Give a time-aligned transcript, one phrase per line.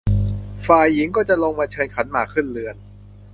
[0.67, 2.75] ฝ่ายหญิงก็จะลงมาเชิญขันหมากขึ้นเรือน